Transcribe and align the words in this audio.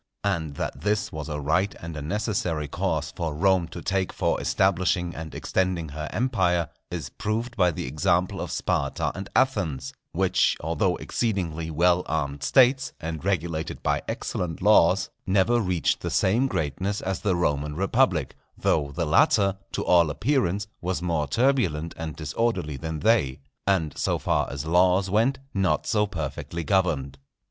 And 0.23 0.55
that 0.55 0.81
this 0.81 1.11
was 1.11 1.29
a 1.29 1.39
right 1.39 1.75
and 1.79 1.95
a 1.95 2.01
necessary 2.01 2.67
course 2.67 3.11
for 3.11 3.35
Rome 3.35 3.67
to 3.67 3.83
take 3.83 4.11
for 4.11 4.41
establishing 4.41 5.13
and 5.13 5.35
extending 5.35 5.89
her 5.89 6.09
empire, 6.11 6.69
is 6.89 7.09
proved 7.09 7.55
by 7.55 7.69
the 7.69 7.85
example 7.85 8.41
of 8.41 8.49
Sparta 8.49 9.11
and 9.13 9.29
Athens, 9.35 9.93
which, 10.11 10.57
although 10.59 10.95
exceedingly 10.95 11.69
well 11.69 12.01
armed 12.07 12.41
States, 12.41 12.93
and 12.99 13.23
regulated 13.23 13.83
by 13.83 14.01
excellent 14.07 14.59
laws, 14.59 15.11
never 15.27 15.61
reached 15.61 15.99
the 15.99 16.09
same 16.09 16.47
greatness 16.47 17.01
as 17.01 17.19
the 17.21 17.35
Roman 17.35 17.75
Republic; 17.75 18.33
though 18.57 18.91
the 18.91 19.05
latter, 19.05 19.57
to 19.73 19.85
all 19.85 20.09
appearance, 20.09 20.65
was 20.81 21.03
more 21.03 21.27
turbulent 21.27 21.93
and 21.95 22.15
disorderly 22.15 22.75
than 22.75 23.01
they, 23.01 23.39
and, 23.67 23.95
so 23.95 24.17
far 24.17 24.49
as 24.49 24.65
laws 24.65 25.11
went, 25.11 25.37
not 25.53 25.85
so 25.85 26.07
perfectly 26.07 26.63
governed. 26.63 27.19